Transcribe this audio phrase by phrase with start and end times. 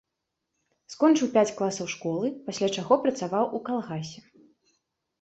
[0.93, 4.19] Скончыў пяць класаў школы, пасля чаго працаваў у калгасе.